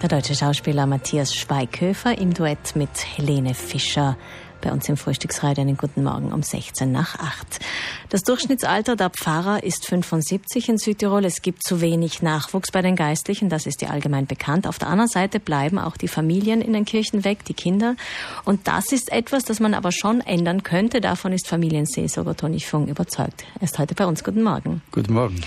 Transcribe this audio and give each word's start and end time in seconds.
Der 0.00 0.08
deutsche 0.08 0.34
Schauspieler 0.34 0.86
Matthias 0.86 1.34
Schweighöfer 1.34 2.16
im 2.18 2.32
Duett 2.32 2.76
mit 2.76 2.90
Helene 3.16 3.52
Fischer 3.54 4.16
bei 4.60 4.72
uns 4.72 4.88
im 4.88 4.96
Frühstücksradio 4.96 5.62
einen 5.62 5.76
guten 5.76 6.04
Morgen 6.04 6.32
um 6.32 6.42
16 6.42 6.90
nach 6.90 7.18
8. 7.18 7.60
Das 8.08 8.22
Durchschnittsalter 8.22 8.96
der 8.96 9.10
Pfarrer 9.10 9.62
ist 9.62 9.86
75 9.86 10.68
in 10.68 10.78
Südtirol. 10.78 11.24
Es 11.24 11.42
gibt 11.42 11.62
zu 11.62 11.80
wenig 11.80 12.22
Nachwuchs 12.22 12.70
bei 12.70 12.82
den 12.82 12.96
Geistlichen, 12.96 13.48
das 13.48 13.66
ist 13.66 13.82
ja 13.82 13.90
allgemein 13.90 14.26
bekannt. 14.26 14.66
Auf 14.66 14.78
der 14.78 14.88
anderen 14.88 15.08
Seite 15.08 15.40
bleiben 15.40 15.78
auch 15.78 15.96
die 15.96 16.08
Familien 16.08 16.60
in 16.60 16.72
den 16.72 16.84
Kirchen 16.84 17.24
weg, 17.24 17.44
die 17.44 17.54
Kinder. 17.54 17.96
Und 18.44 18.66
das 18.68 18.92
ist 18.92 19.12
etwas, 19.12 19.44
das 19.44 19.60
man 19.60 19.74
aber 19.74 19.92
schon 19.92 20.20
ändern 20.20 20.62
könnte. 20.62 21.00
Davon 21.00 21.32
ist 21.32 21.46
Familienseelsorger 21.48 22.36
Toni 22.36 22.60
Fung 22.60 22.88
überzeugt. 22.88 23.44
Er 23.56 23.64
ist 23.64 23.78
heute 23.78 23.94
bei 23.94 24.06
uns. 24.06 24.24
Guten 24.24 24.42
Morgen. 24.42 24.82
Guten 24.92 25.12
Morgen. 25.12 25.40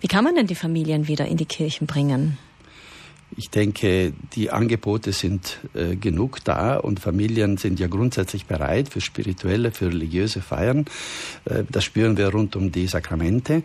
Wie 0.00 0.08
kann 0.08 0.24
man 0.24 0.34
denn 0.34 0.46
die 0.46 0.54
Familien 0.54 1.08
wieder 1.08 1.26
in 1.26 1.36
die 1.36 1.46
Kirchen 1.46 1.86
bringen? 1.86 2.38
Ich 3.36 3.50
denke, 3.50 4.12
die 4.34 4.50
Angebote 4.50 5.12
sind 5.12 5.58
äh, 5.74 5.96
genug 5.96 6.42
da 6.44 6.76
und 6.76 6.98
Familien 6.98 7.58
sind 7.58 7.78
ja 7.78 7.86
grundsätzlich 7.86 8.46
bereit 8.46 8.88
für 8.88 9.02
spirituelle, 9.02 9.70
für 9.70 9.88
religiöse 9.88 10.40
Feiern. 10.40 10.86
Äh, 11.44 11.64
das 11.68 11.84
spüren 11.84 12.16
wir 12.16 12.28
rund 12.28 12.56
um 12.56 12.72
die 12.72 12.86
Sakramente, 12.86 13.62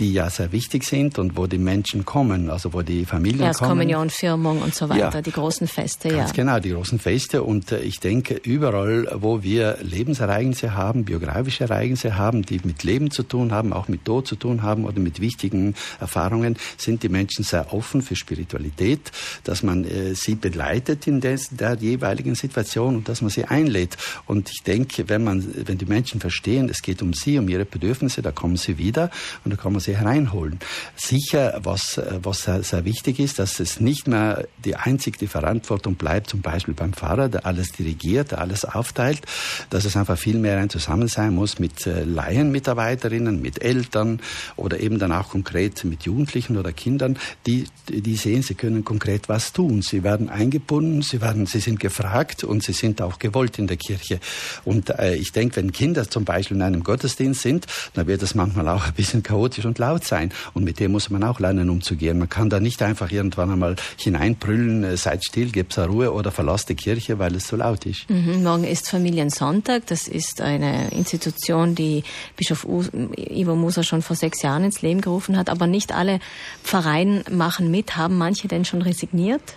die 0.00 0.12
ja 0.12 0.28
sehr 0.30 0.50
wichtig 0.50 0.84
sind 0.84 1.18
und 1.18 1.36
wo 1.36 1.46
die 1.46 1.58
Menschen 1.58 2.04
kommen, 2.04 2.50
also 2.50 2.72
wo 2.72 2.82
die 2.82 3.04
Familien 3.04 3.44
ja, 3.44 3.52
kommen. 3.52 3.70
Kommunion, 3.70 4.10
Firmung 4.10 4.60
und 4.60 4.74
so 4.74 4.88
weiter, 4.88 5.14
ja, 5.14 5.22
die 5.22 5.32
großen 5.32 5.68
Feste. 5.68 6.08
Ganz 6.08 6.30
ja. 6.30 6.34
genau, 6.34 6.58
die 6.58 6.70
großen 6.70 6.98
Feste. 6.98 7.44
Und 7.44 7.70
äh, 7.70 7.80
ich 7.80 8.00
denke, 8.00 8.34
überall, 8.34 9.08
wo 9.14 9.44
wir 9.44 9.78
Lebensereignisse 9.80 10.74
haben, 10.74 11.04
biografische 11.04 11.64
Ereignisse 11.64 12.18
haben, 12.18 12.42
die 12.42 12.60
mit 12.64 12.82
Leben 12.82 13.12
zu 13.12 13.22
tun 13.22 13.52
haben, 13.52 13.72
auch 13.72 13.86
mit 13.86 14.04
Tod 14.04 14.26
zu 14.26 14.34
tun 14.34 14.62
haben 14.62 14.84
oder 14.84 14.98
mit 14.98 15.20
wichtigen 15.20 15.74
Erfahrungen, 16.00 16.56
sind 16.76 17.04
die 17.04 17.08
Menschen 17.08 17.44
sehr 17.44 17.72
offen 17.72 18.02
für 18.02 18.16
Spiritualität 18.16 19.03
dass 19.44 19.62
man 19.62 19.84
äh, 19.84 20.14
sie 20.14 20.34
begleitet 20.34 21.06
in 21.06 21.20
des, 21.20 21.48
der 21.50 21.74
jeweiligen 21.74 22.34
Situation 22.34 22.96
und 22.96 23.08
dass 23.08 23.22
man 23.22 23.30
sie 23.30 23.44
einlädt. 23.44 23.96
Und 24.26 24.50
ich 24.50 24.62
denke, 24.62 25.08
wenn 25.08 25.24
man, 25.24 25.44
wenn 25.66 25.78
die 25.78 25.86
Menschen 25.86 26.20
verstehen, 26.20 26.68
es 26.68 26.82
geht 26.82 27.02
um 27.02 27.12
sie, 27.12 27.38
um 27.38 27.48
ihre 27.48 27.64
Bedürfnisse, 27.64 28.22
da 28.22 28.32
kommen 28.32 28.56
sie 28.56 28.78
wieder 28.78 29.10
und 29.44 29.52
da 29.52 29.56
kann 29.56 29.72
man 29.72 29.80
sie 29.80 29.96
hereinholen. 29.96 30.58
Sicher, 30.96 31.60
was, 31.62 32.00
was 32.22 32.42
sehr, 32.42 32.62
sehr 32.62 32.84
wichtig 32.84 33.18
ist, 33.18 33.38
dass 33.38 33.60
es 33.60 33.80
nicht 33.80 34.06
mehr 34.08 34.46
die 34.64 34.76
einzig 34.76 35.18
die 35.18 35.26
Verantwortung 35.26 35.94
bleibt, 35.94 36.30
zum 36.30 36.40
Beispiel 36.40 36.74
beim 36.74 36.92
Pfarrer, 36.92 37.28
der 37.28 37.46
alles 37.46 37.72
dirigiert, 37.72 38.32
der 38.32 38.40
alles 38.40 38.64
aufteilt, 38.64 39.22
dass 39.70 39.84
es 39.84 39.96
einfach 39.96 40.18
viel 40.18 40.38
mehr 40.38 40.58
ein 40.58 40.70
Zusammensein 40.70 41.34
muss 41.34 41.58
mit 41.58 41.86
äh, 41.86 42.04
Laienmitarbeiterinnen, 42.04 43.40
mit 43.40 43.62
Eltern 43.62 44.20
oder 44.56 44.80
eben 44.80 44.98
dann 44.98 45.12
auch 45.12 45.30
konkret 45.30 45.84
mit 45.84 46.04
Jugendlichen 46.04 46.56
oder 46.56 46.72
Kindern, 46.72 47.18
die, 47.46 47.66
die 47.88 48.16
sehen, 48.16 48.42
sie 48.42 48.54
können 48.54 48.84
konkret 48.94 49.28
was 49.28 49.52
tun. 49.52 49.82
Sie 49.82 50.04
werden 50.04 50.28
eingebunden, 50.28 51.02
sie 51.02 51.20
werden, 51.20 51.46
sie 51.46 51.58
sind 51.58 51.80
gefragt 51.80 52.44
und 52.44 52.62
sie 52.62 52.72
sind 52.72 53.02
auch 53.02 53.18
gewollt 53.18 53.58
in 53.58 53.66
der 53.66 53.76
Kirche. 53.76 54.20
Und 54.64 54.90
äh, 54.90 55.16
ich 55.16 55.32
denke, 55.32 55.56
wenn 55.56 55.72
Kinder 55.72 56.08
zum 56.08 56.24
Beispiel 56.24 56.56
in 56.56 56.62
einem 56.62 56.84
Gottesdienst 56.84 57.42
sind, 57.42 57.66
dann 57.94 58.06
wird 58.06 58.22
das 58.22 58.36
manchmal 58.36 58.68
auch 58.68 58.86
ein 58.86 58.92
bisschen 58.92 59.24
chaotisch 59.24 59.64
und 59.64 59.78
laut 59.78 60.04
sein. 60.04 60.32
Und 60.52 60.62
mit 60.62 60.78
dem 60.78 60.92
muss 60.92 61.10
man 61.10 61.24
auch 61.24 61.40
lernen 61.40 61.70
umzugehen. 61.70 62.20
Man 62.20 62.28
kann 62.28 62.50
da 62.50 62.60
nicht 62.60 62.82
einfach 62.82 63.10
irgendwann 63.10 63.50
einmal 63.50 63.74
hineinbrüllen, 63.96 64.84
äh, 64.84 64.96
seid 64.96 65.24
still, 65.24 65.50
gebt's 65.50 65.76
Ruhe 65.76 66.12
oder 66.12 66.30
verlasst 66.30 66.68
die 66.68 66.76
Kirche, 66.76 67.18
weil 67.18 67.34
es 67.34 67.48
so 67.48 67.56
laut 67.56 67.84
ist. 67.86 68.08
Mhm, 68.08 68.44
morgen 68.44 68.62
ist 68.62 68.88
Familiensonntag. 68.88 69.86
Das 69.88 70.06
ist 70.06 70.40
eine 70.40 70.92
Institution, 70.92 71.74
die 71.74 72.04
Bischof 72.36 72.64
Ivo 72.64 73.56
Musa 73.56 73.82
schon 73.82 74.02
vor 74.02 74.14
sechs 74.14 74.42
Jahren 74.42 74.62
ins 74.62 74.82
Leben 74.82 75.00
gerufen 75.00 75.36
hat. 75.36 75.50
Aber 75.50 75.66
nicht 75.66 75.92
alle 75.92 76.20
Pfarreien 76.62 77.24
machen 77.28 77.72
mit. 77.72 77.96
Haben 77.96 78.18
manche 78.18 78.46
denn 78.46 78.64
schon 78.64 78.83
resigniert? 78.84 79.56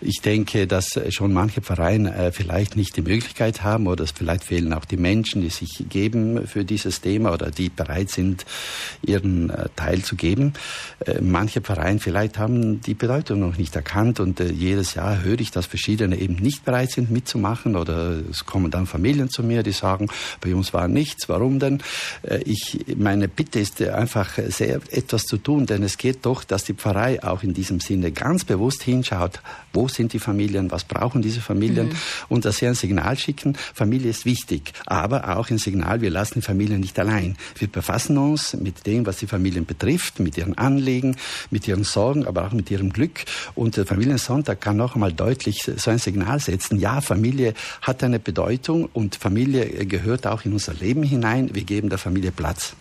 Ich 0.00 0.20
denke, 0.22 0.66
dass 0.66 0.98
schon 1.10 1.32
manche 1.32 1.62
Vereine 1.62 2.14
äh, 2.14 2.32
vielleicht 2.32 2.76
nicht 2.76 2.96
die 2.96 3.02
Möglichkeit 3.02 3.62
haben 3.62 3.86
oder 3.86 4.06
vielleicht 4.06 4.44
fehlen 4.44 4.72
auch 4.72 4.84
die 4.84 4.96
Menschen, 4.96 5.42
die 5.42 5.50
sich 5.50 5.84
geben 5.88 6.46
für 6.46 6.64
dieses 6.64 7.00
Thema 7.00 7.32
oder 7.32 7.50
die 7.50 7.68
bereit 7.68 8.10
sind, 8.10 8.44
ihren 9.02 9.50
äh, 9.50 9.68
Teil 9.76 10.02
zu 10.02 10.16
geben. 10.16 10.52
Äh, 11.06 11.20
manche 11.20 11.60
Vereine 11.60 12.00
vielleicht 12.00 12.38
haben 12.38 12.80
die 12.80 12.94
Bedeutung 12.94 13.40
noch 13.40 13.56
nicht 13.56 13.74
erkannt 13.76 14.20
und 14.20 14.40
jedes 14.40 14.94
Jahr 14.94 15.22
höre 15.22 15.40
ich, 15.40 15.50
dass 15.50 15.66
verschiedene 15.66 16.18
eben 16.18 16.36
nicht 16.36 16.64
bereit 16.64 16.90
sind 16.90 17.10
mitzumachen 17.10 17.76
oder 17.76 18.20
es 18.30 18.44
kommen 18.44 18.70
dann 18.70 18.86
Familien 18.86 19.30
zu 19.30 19.42
mir, 19.42 19.62
die 19.62 19.72
sagen, 19.72 20.08
bei 20.40 20.54
uns 20.54 20.72
war 20.72 20.88
nichts. 20.88 21.28
Warum 21.28 21.58
denn? 21.58 21.82
Ich, 22.44 22.84
meine 22.96 23.28
Bitte 23.28 23.60
ist 23.60 23.80
einfach 23.82 24.38
sehr 24.48 24.80
etwas 24.90 25.24
zu 25.24 25.38
tun, 25.38 25.66
denn 25.66 25.82
es 25.82 25.98
geht 25.98 26.26
doch, 26.26 26.44
dass 26.44 26.64
die 26.64 26.74
Pfarrei 26.74 27.22
auch 27.22 27.42
in 27.42 27.54
diesem 27.54 27.80
Sinne 27.80 28.12
ganz 28.12 28.44
bewusst 28.44 28.82
hinschaut, 28.82 29.40
wo 29.74 29.88
sind 29.88 30.12
die 30.12 30.18
Familien, 30.18 30.70
was 30.70 30.84
brauchen 30.84 31.22
diese 31.22 31.40
Familien 31.40 31.88
mhm. 31.88 31.96
und 32.28 32.44
dass 32.44 32.58
sie 32.58 32.66
ein 32.66 32.74
Signal 32.74 33.18
schicken, 33.18 33.56
Familie 33.74 34.10
ist 34.10 34.24
wichtig, 34.24 34.72
aber 34.86 35.36
auch 35.36 35.50
ein 35.50 35.58
Signal, 35.58 36.00
wir 36.00 36.10
lassen 36.10 36.34
die 36.36 36.42
Familien 36.42 36.80
nicht 36.80 36.98
allein. 36.98 37.36
Wir 37.58 37.68
befassen 37.68 38.16
uns 38.18 38.54
mit 38.54 38.86
dem, 38.86 39.06
was 39.06 39.18
die 39.18 39.26
Familien 39.26 39.66
betrifft, 39.66 40.20
mit 40.20 40.38
ihren 40.38 40.56
Anliegen, 40.56 41.16
mit 41.50 41.68
ihren 41.68 41.84
Sorgen, 41.84 42.26
aber 42.26 42.46
auch 42.46 42.52
mit 42.52 42.70
ihrem 42.70 42.92
Glück 42.92 43.24
und 43.54 43.76
der 43.76 43.86
Familiensonntag 43.86 44.60
kann 44.60 44.76
noch 44.76 44.94
einmal 44.94 45.12
deutlich 45.12 45.62
so 45.76 45.90
ein 45.90 45.98
Signal 45.98 46.40
setzen. 46.40 46.78
Ja, 46.78 47.00
Familie 47.00 47.54
hat 47.82 48.02
eine 48.02 48.18
Bedeutung 48.18 48.88
und 48.92 49.16
Familie 49.16 49.86
gehört 49.86 50.26
auch 50.26 50.44
in 50.44 50.52
unser 50.52 50.74
Leben 50.74 51.02
hinein. 51.02 51.54
Wir 51.54 51.64
geben 51.64 51.88
der 51.88 51.98
Familie 51.98 52.32
Platz. 52.32 52.74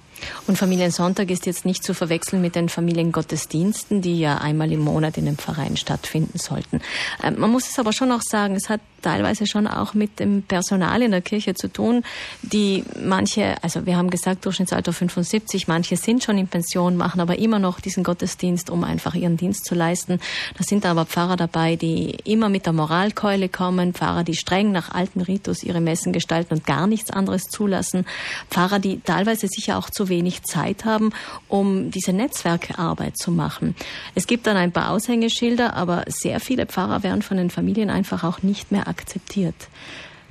Und 0.47 0.57
Familiensonntag 0.57 1.29
ist 1.29 1.45
jetzt 1.45 1.65
nicht 1.65 1.83
zu 1.83 1.93
verwechseln 1.93 2.41
mit 2.41 2.55
den 2.55 2.69
Familiengottesdiensten, 2.69 4.01
die 4.01 4.19
ja 4.19 4.37
einmal 4.37 4.71
im 4.71 4.79
Monat 4.79 5.17
in 5.17 5.25
den 5.25 5.37
Pfarreien 5.37 5.77
stattfinden 5.77 6.37
sollten. 6.37 6.81
Ähm, 7.23 7.39
man 7.39 7.49
muss 7.49 7.69
es 7.69 7.79
aber 7.79 7.93
schon 7.93 8.11
auch 8.11 8.21
sagen, 8.21 8.55
es 8.55 8.69
hat 8.69 8.81
teilweise 9.03 9.45
schon 9.45 9.67
auch 9.67 9.93
mit 9.93 10.19
dem 10.19 10.41
Personal 10.41 11.01
in 11.01 11.11
der 11.11 11.21
Kirche 11.21 11.53
zu 11.53 11.67
tun, 11.67 12.03
die 12.41 12.83
manche, 13.03 13.55
also 13.61 13.85
wir 13.85 13.97
haben 13.97 14.09
gesagt 14.09 14.45
Durchschnittsalter 14.45 14.93
75, 14.93 15.67
manche 15.67 15.97
sind 15.97 16.23
schon 16.23 16.37
in 16.37 16.47
Pension, 16.47 16.97
machen 16.97 17.21
aber 17.21 17.37
immer 17.37 17.59
noch 17.59 17.79
diesen 17.79 18.03
Gottesdienst, 18.03 18.69
um 18.69 18.83
einfach 18.83 19.13
ihren 19.15 19.37
Dienst 19.37 19.65
zu 19.65 19.75
leisten. 19.75 20.19
Da 20.57 20.63
sind 20.63 20.85
aber 20.85 21.05
Pfarrer 21.05 21.35
dabei, 21.35 21.75
die 21.75 22.17
immer 22.23 22.49
mit 22.49 22.65
der 22.65 22.73
Moralkeule 22.73 23.49
kommen, 23.49 23.93
Pfarrer, 23.93 24.23
die 24.23 24.35
streng 24.35 24.71
nach 24.71 24.91
alten 24.91 25.21
Ritus 25.21 25.63
ihre 25.63 25.81
Messen 25.81 26.13
gestalten 26.13 26.55
und 26.55 26.65
gar 26.65 26.87
nichts 26.87 27.11
anderes 27.11 27.43
zulassen, 27.43 28.05
Pfarrer, 28.49 28.79
die 28.79 29.01
teilweise 29.01 29.47
sicher 29.47 29.77
auch 29.77 29.89
zu 29.89 30.09
wenig 30.09 30.43
Zeit 30.43 30.85
haben, 30.85 31.11
um 31.47 31.91
diese 31.91 32.13
Netzwerkarbeit 32.13 33.17
zu 33.17 33.31
machen. 33.31 33.75
Es 34.15 34.27
gibt 34.27 34.47
dann 34.47 34.57
ein 34.57 34.71
paar 34.71 34.91
Aushängeschilder, 34.91 35.75
aber 35.75 36.05
sehr 36.07 36.39
viele 36.39 36.65
Pfarrer 36.65 37.03
werden 37.03 37.21
von 37.21 37.37
den 37.37 37.49
Familien 37.49 37.89
einfach 37.89 38.23
auch 38.23 38.41
nicht 38.41 38.71
mehr 38.71 38.87
akzeptiert. 38.93 39.55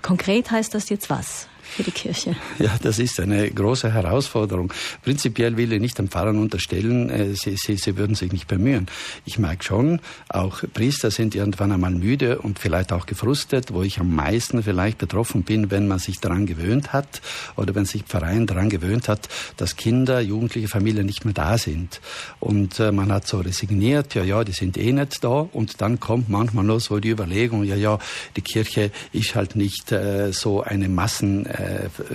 Konkret 0.02 0.50
heißt 0.50 0.74
das 0.74 0.88
jetzt 0.88 1.10
was? 1.10 1.48
Für 1.72 1.82
die 1.82 1.90
Kirche? 1.90 2.36
Ja, 2.58 2.76
das 2.82 2.98
ist 2.98 3.18
eine 3.18 3.50
große 3.50 3.92
Herausforderung. 3.92 4.72
Prinzipiell 5.02 5.56
will 5.56 5.72
ich 5.72 5.80
nicht 5.80 5.98
den 5.98 6.08
Pfarrern 6.08 6.38
unterstellen, 6.38 7.10
äh, 7.10 7.34
sie, 7.34 7.56
sie, 7.56 7.76
sie 7.76 7.96
würden 7.96 8.14
sich 8.14 8.32
nicht 8.32 8.46
bemühen. 8.46 8.86
Ich 9.24 9.38
merke 9.38 9.64
schon, 9.64 10.00
auch 10.28 10.62
Priester 10.74 11.10
sind 11.10 11.34
irgendwann 11.34 11.72
einmal 11.72 11.92
müde 11.92 12.38
und 12.38 12.58
vielleicht 12.58 12.92
auch 12.92 13.06
gefrustet, 13.06 13.72
wo 13.72 13.82
ich 13.82 13.98
am 13.98 14.14
meisten 14.14 14.62
vielleicht 14.62 14.98
betroffen 14.98 15.42
bin, 15.42 15.70
wenn 15.70 15.88
man 15.88 15.98
sich 15.98 16.20
daran 16.20 16.46
gewöhnt 16.46 16.92
hat 16.92 17.22
oder 17.56 17.74
wenn 17.74 17.84
sich 17.84 18.02
Pfarreien 18.02 18.46
daran 18.46 18.68
gewöhnt 18.68 19.08
hat, 19.08 19.28
dass 19.56 19.76
Kinder, 19.76 20.20
jugendliche 20.20 20.68
Familien 20.68 21.06
nicht 21.06 21.24
mehr 21.24 21.34
da 21.34 21.58
sind. 21.58 22.00
Und 22.38 22.80
äh, 22.80 22.92
man 22.92 23.10
hat 23.10 23.26
so 23.26 23.40
resigniert, 23.40 24.14
ja, 24.14 24.22
ja, 24.22 24.44
die 24.44 24.52
sind 24.52 24.76
eh 24.76 24.92
nicht 24.92 25.24
da. 25.24 25.48
Und 25.52 25.80
dann 25.80 26.00
kommt 26.00 26.28
manchmal 26.28 26.64
nur 26.64 26.80
so 26.80 26.98
die 26.98 27.10
Überlegung, 27.10 27.64
ja, 27.64 27.76
ja, 27.76 27.98
die 28.36 28.42
Kirche 28.42 28.90
ist 29.12 29.34
halt 29.34 29.56
nicht 29.56 29.92
äh, 29.92 30.32
so 30.32 30.62
eine 30.62 30.88
Massen 30.88 31.46
äh, 31.46 31.61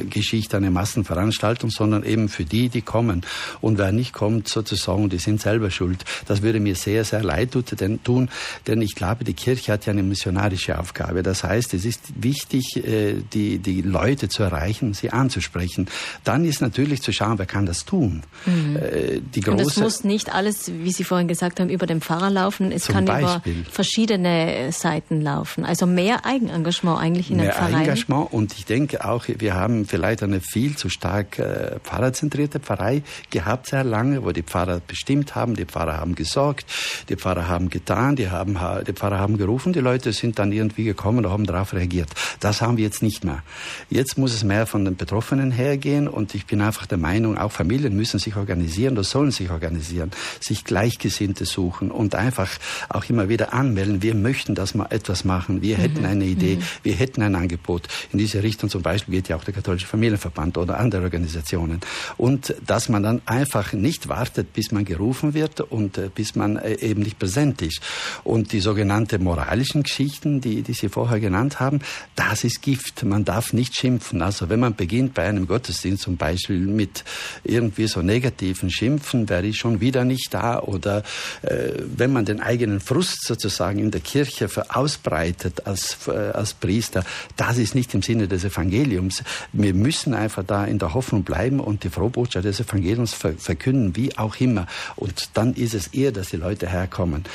Geschichte, 0.10 0.58
eine 0.58 0.72
Massenveranstaltung, 0.72 1.70
sondern 1.70 2.04
eben 2.04 2.30
für 2.30 2.46
die, 2.46 2.70
die 2.70 2.82
kommen. 2.82 3.26
Und 3.62 3.78
wer 3.78 3.92
nicht 3.92 4.14
kommt, 4.14 4.48
sozusagen, 4.48 5.10
die 5.10 5.18
sind 5.18 5.42
selber 5.42 5.72
schuld. 5.72 6.04
Das 6.28 6.42
würde 6.42 6.60
mir 6.60 6.76
sehr, 6.76 7.04
sehr 7.04 7.24
leid 7.24 7.56
tun, 8.04 8.30
denn 8.68 8.82
ich 8.82 8.96
glaube, 8.96 9.24
die 9.24 9.34
Kirche 9.34 9.74
hat 9.74 9.86
ja 9.86 9.94
eine 9.94 10.04
missionarische 10.04 10.80
Aufgabe. 10.80 11.24
Das 11.24 11.44
heißt, 11.44 11.74
es 11.74 11.86
ist 11.86 12.02
wichtig, 12.16 12.78
äh, 12.78 13.16
die, 13.34 13.60
die 13.60 13.82
Leute 13.82 14.30
zu 14.30 14.44
erreichen, 14.44 14.94
sie 14.94 15.12
anzusprechen. 15.12 15.88
Dann 16.24 16.46
ist 16.46 16.62
natürlich 16.62 17.02
zu 17.02 17.12
schauen, 17.12 17.38
wer 17.40 17.46
kann 17.46 17.66
das 17.66 17.86
tun. 17.86 18.24
Mhm. 18.46 18.76
Äh, 18.78 19.22
die 19.34 19.42
große, 19.42 19.58
Und 19.58 19.68
es 19.68 19.78
muss 19.78 20.04
nicht 20.04 20.34
alles, 20.34 20.72
wie 20.72 20.92
Sie 20.92 21.04
vorhin 21.04 21.28
gesagt 21.28 21.60
haben, 21.60 21.70
über 21.70 21.86
den 21.86 22.02
Pfarrer 22.02 22.30
laufen. 22.30 22.72
Es 22.72 22.88
kann 22.88 23.06
Beispiel. 23.06 23.60
über 23.62 23.72
verschiedene 23.72 24.72
Seiten 24.72 25.22
laufen. 25.22 25.66
Also 25.66 25.86
mehr 25.86 26.26
Eigenengagement 26.26 27.00
eigentlich 27.00 27.32
in 27.32 27.38
mehr 27.38 27.48
den 27.48 27.54
Vereinen. 27.54 27.82
Engagement 27.82 28.34
und 28.34 28.54
ich 28.54 28.66
denke 28.66 29.06
auch 29.06 29.26
wir 29.40 29.56
haben 29.56 29.86
vielleicht 29.86 30.24
eine 30.24 30.42
viel 30.42 30.76
zu 30.76 30.90
stark 30.90 31.40
äh, 31.40 31.80
pfarrerzentrierte 31.84 32.60
Pfarrei 32.60 33.04
gehabt 33.30 33.68
sehr 33.68 33.84
lange, 33.84 34.24
wo 34.24 34.32
die 34.32 34.44
Pfarrer 34.44 34.82
bestimmt 34.86 35.36
haben, 35.36 35.56
die 35.56 35.66
Pfarrer 35.66 35.98
haben 35.98 36.16
gesorgt, 36.16 36.66
die 37.10 37.16
Pfarrer 37.16 37.48
haben 37.48 37.70
getan, 37.70 38.16
die, 38.16 38.30
haben, 38.30 38.58
die 38.86 38.94
Pfarrer 38.94 39.20
haben 39.20 39.38
gerufen, 39.38 39.74
die 39.74 39.80
Leute 39.80 40.14
sind 40.14 40.40
dann 40.40 40.52
irgendwie 40.52 40.84
gekommen 40.84 41.26
und 41.26 41.32
haben 41.32 41.46
darauf 41.46 41.74
reagiert. 41.74 42.10
Das 42.40 42.62
haben 42.62 42.78
wir 42.78 42.84
jetzt 42.84 43.02
nicht 43.02 43.24
mehr. 43.24 43.44
Jetzt 43.90 44.18
muss 44.18 44.34
es 44.34 44.44
mehr 44.44 44.66
von 44.66 44.86
den 44.86 44.96
Betroffenen 44.96 45.52
hergehen 45.52 46.08
und 46.08 46.36
ich 46.36 46.46
bin 46.46 46.62
einfach 46.62 46.86
der 46.86 46.98
Meinung, 46.98 47.38
auch 47.38 47.52
Familien 47.52 47.96
müssen 47.96 48.20
sich 48.20 48.36
organisieren 48.36 48.94
oder 48.94 49.04
sollen 49.04 49.32
sich 49.32 49.50
organisieren, 49.50 50.12
sich 50.40 50.64
Gleichgesinnte 50.64 51.46
suchen 51.46 51.92
und 51.92 52.16
einfach 52.16 52.50
auch 52.90 53.06
immer 53.06 53.30
wieder 53.30 53.54
anmelden, 53.54 54.02
wir 54.02 54.16
möchten 54.16 54.56
das 54.56 54.76
mal 54.76 54.88
etwas 54.90 55.24
machen, 55.24 55.62
wir 55.62 55.78
hätten 55.78 56.00
mhm. 56.00 56.06
eine 56.06 56.26
Idee, 56.26 56.58
mhm. 56.58 56.64
wir 56.84 56.96
hätten 56.96 57.22
ein 57.22 57.36
Angebot. 57.36 57.88
In 58.12 58.20
diese 58.20 58.44
Richtung 58.44 58.70
zum 58.70 58.82
Beispiel 58.82 59.16
geht 59.16 59.27
ja 59.28 59.36
auch 59.36 59.44
der 59.44 59.54
katholische 59.54 59.88
Familienverband 59.88 60.58
oder 60.58 60.80
andere 60.80 61.04
Organisationen. 61.04 61.82
Und 62.18 62.56
dass 62.66 62.90
man 62.90 63.04
dann 63.04 63.22
einfach 63.26 63.74
nicht 63.74 64.08
wartet, 64.08 64.54
bis 64.54 64.72
man 64.72 64.86
gerufen 64.86 65.34
wird 65.34 65.62
und 65.62 65.98
äh, 65.98 66.10
bis 66.14 66.36
man 66.36 66.58
äh, 66.58 66.76
eben 66.80 67.02
nicht 67.02 67.20
präsent 67.20 67.62
ist. 67.62 67.82
Und 68.24 68.52
die 68.52 68.60
sogenannten 68.60 69.24
moralischen 69.24 69.84
Geschichten, 69.84 70.42
die, 70.42 70.62
die 70.62 70.74
Sie 70.74 70.90
vorher 70.90 71.20
genannt 71.20 71.60
haben, 71.60 71.80
das 72.16 72.44
ist 72.44 72.62
Gift. 72.62 73.04
Man 73.04 73.26
darf 73.26 73.54
nicht 73.54 73.76
schimpfen. 73.76 74.22
Also 74.22 74.50
wenn 74.50 74.60
man 74.60 74.76
beginnt 74.76 75.14
bei 75.14 75.24
einem 75.24 75.48
Gottesdienst 75.48 76.04
zum 76.04 76.18
Beispiel 76.18 76.60
mit 76.60 77.04
irgendwie 77.44 77.88
so 77.88 78.02
negativen 78.02 78.70
Schimpfen, 78.70 79.30
wer 79.30 79.44
ist 79.44 79.58
schon 79.58 79.82
wieder 79.82 80.04
nicht 80.04 80.34
da 80.34 80.60
oder 80.60 81.04
äh, 81.42 81.74
wenn 81.96 82.12
man 82.14 82.26
den 82.26 82.42
eigenen 82.42 82.80
Frust 82.80 83.26
sozusagen 83.26 83.80
in 83.80 83.92
der 83.92 84.02
Kirche 84.02 84.50
ausbreitet 84.70 85.66
als, 85.66 85.98
äh, 86.08 86.12
als 86.12 86.54
Priester, 86.54 87.04
das 87.36 87.58
ist 87.58 87.76
nicht 87.76 87.94
im 87.94 88.02
Sinne 88.02 88.28
des 88.28 88.44
Evangeliums. 88.44 89.07
Wir 89.54 89.74
müssen 89.74 90.14
einfach 90.14 90.44
da 90.44 90.66
in 90.66 90.80
der 90.80 90.94
Hoffnung 90.94 91.24
bleiben 91.24 91.60
und 91.60 91.84
die 91.84 91.90
Frohbotschaft 91.90 92.46
des 92.46 92.60
Evangeliums 92.60 93.14
verkünden, 93.14 93.96
wie 93.96 94.18
auch 94.18 94.36
immer. 94.38 94.68
Und 94.96 95.30
dann 95.34 95.54
ist 95.54 95.74
es 95.74 95.88
eher, 95.88 96.12
dass 96.12 96.30
die 96.30 96.38
Leute 96.38 96.68
herkommen. 96.70 97.26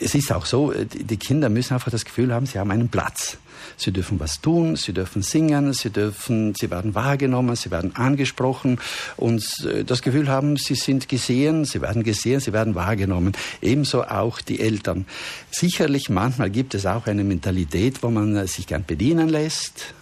Es 0.00 0.14
ist 0.14 0.32
auch 0.32 0.46
so, 0.46 0.72
die 0.72 1.16
Kinder 1.16 1.48
müssen 1.48 1.74
einfach 1.74 1.90
das 1.90 2.04
Gefühl 2.04 2.32
haben, 2.32 2.46
sie 2.46 2.58
haben 2.58 2.70
einen 2.70 2.88
Platz. 2.88 3.38
Sie 3.76 3.92
dürfen 3.92 4.20
was 4.20 4.40
tun, 4.40 4.76
sie 4.76 4.92
dürfen 4.92 5.22
singen, 5.22 5.72
sie 5.72 5.90
dürfen, 5.90 6.54
sie 6.54 6.70
werden 6.70 6.94
wahrgenommen, 6.94 7.56
sie 7.56 7.70
werden 7.70 7.96
angesprochen 7.96 8.78
und 9.16 9.44
äh, 9.66 9.84
das 9.84 10.02
Gefühl 10.02 10.28
haben, 10.28 10.56
sie 10.56 10.74
sind 10.74 11.08
gesehen, 11.08 11.64
sie 11.64 11.80
werden 11.80 12.02
gesehen, 12.02 12.40
sie 12.40 12.52
werden 12.52 12.74
wahrgenommen. 12.74 13.32
Ebenso 13.62 14.04
auch 14.04 14.40
die 14.40 14.60
Eltern. 14.60 15.06
Sicherlich 15.50 16.08
manchmal 16.08 16.50
gibt 16.50 16.74
es 16.74 16.86
auch 16.86 17.06
eine 17.06 17.24
Mentalität, 17.24 18.02
wo 18.02 18.10
man 18.10 18.36
äh, 18.36 18.46
sich 18.46 18.66
gern 18.66 18.84
bedienen 18.86 19.28
lässt, 19.28 19.94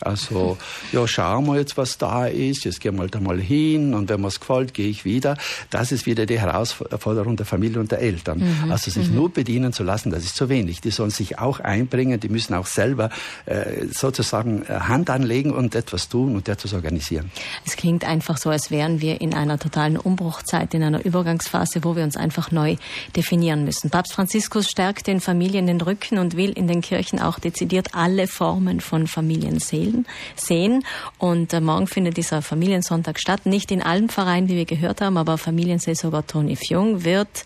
also, 0.00 0.58
ja, 0.92 1.06
schauen 1.08 1.46
wir 1.46 1.56
jetzt, 1.56 1.76
was 1.76 1.98
da 1.98 2.26
ist, 2.26 2.64
jetzt 2.64 2.80
gehen 2.80 2.94
wir 2.94 3.02
halt 3.02 3.16
einmal 3.16 3.40
hin 3.40 3.94
und 3.94 4.08
wenn 4.08 4.20
mir 4.20 4.28
es 4.28 4.38
gefällt, 4.38 4.72
gehe 4.74 4.88
ich 4.88 5.04
wieder. 5.04 5.36
Das 5.70 5.90
ist 5.90 6.06
wieder 6.06 6.24
die 6.24 6.38
Herausforderung 6.38 7.36
der 7.36 7.46
Familie 7.46 7.80
und 7.80 7.90
der 7.90 8.00
Eltern. 8.00 8.38
Mhm. 8.38 8.70
Also 8.70 8.90
sich 8.90 9.08
mhm. 9.08 9.16
nur 9.16 9.32
bedienen 9.32 9.72
zu 9.72 9.82
lassen, 9.82 10.10
das 10.10 10.24
ist 10.24 10.36
zu 10.36 10.48
wenig. 10.48 10.80
Die 10.80 10.90
sollen 10.90 11.10
sich 11.10 11.38
auch 11.38 11.60
einbringen, 11.60 12.20
die 12.20 12.28
müssen 12.28 12.54
auch 12.54 12.66
selber 12.66 13.10
äh, 13.46 13.86
sozusagen 13.90 14.62
äh, 14.62 14.80
Hand 14.80 15.10
anlegen 15.10 15.50
und 15.52 15.74
etwas 15.74 16.08
tun 16.08 16.36
und 16.36 16.48
etwas 16.48 16.74
organisieren. 16.74 17.30
Es 17.66 17.76
klingt 17.76 18.04
einfach 18.04 18.38
so, 18.38 18.50
als 18.50 18.70
wären 18.70 19.00
wir 19.00 19.20
in 19.20 19.34
einer 19.34 19.58
totalen 19.58 19.96
Umbruchzeit, 19.96 20.74
in 20.74 20.82
einer 20.82 21.04
Übergangsphase, 21.04 21.82
wo 21.82 21.96
wir 21.96 22.04
uns 22.04 22.16
einfach 22.16 22.52
neu 22.52 22.76
definieren 23.16 23.64
müssen. 23.64 23.90
Papst 23.90 24.12
Franziskus 24.12 24.68
stärkt 24.68 25.08
den 25.08 25.20
Familien 25.20 25.66
den 25.66 25.80
Rücken 25.80 26.18
und 26.18 26.36
will 26.36 26.50
in 26.50 26.68
den 26.68 26.82
Kirchen 26.82 27.20
auch 27.20 27.40
dezidiert 27.40 27.94
alle 27.94 28.28
Formen 28.28 28.80
von 28.80 29.06
Familien 29.06 29.58
sehen 29.58 29.87
sehen. 29.88 30.06
sehen. 30.36 30.84
Und 31.18 31.52
äh, 31.52 31.60
morgen 31.60 31.86
findet 31.86 32.16
dieser 32.16 32.42
Familiensonntag 32.42 33.18
statt. 33.18 33.46
Nicht 33.46 33.70
in 33.70 33.82
allen 33.82 34.08
Vereinen, 34.08 34.48
wie 34.48 34.56
wir 34.56 34.64
gehört 34.64 35.00
haben, 35.00 35.16
aber 35.16 35.38
Familienseelsorger 35.38 36.26
Toni 36.26 36.56
Fjung 36.56 37.04
wird 37.04 37.44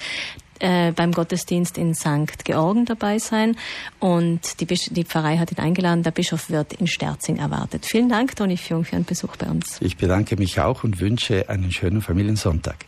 äh, 0.58 0.92
beim 0.92 1.12
Gottesdienst 1.12 1.76
in 1.78 1.94
St. 1.94 2.44
Georgen 2.44 2.84
dabei 2.84 3.18
sein. 3.18 3.56
Und 3.98 4.60
die, 4.60 4.66
die, 4.66 5.04
Pfarrei 5.04 5.38
hat 5.38 5.52
ihn 5.52 5.58
eingeladen. 5.58 6.02
Der 6.02 6.12
Bischof 6.12 6.50
wird 6.50 6.74
in 6.74 6.86
Sterzing 6.86 7.36
erwartet. 7.36 7.86
Vielen 7.86 8.08
Dank, 8.08 8.36
Toni 8.36 8.56
Fjung, 8.56 8.84
für 8.84 8.96
einen 8.96 9.04
Besuch 9.04 9.36
bei 9.36 9.46
uns. 9.46 9.78
Ich 9.80 9.96
bedanke 9.96 10.36
mich 10.36 10.60
auch 10.60 10.84
und 10.84 11.00
wünsche 11.00 11.48
einen 11.48 11.72
schönen 11.72 12.00
Familiensonntag. 12.00 12.86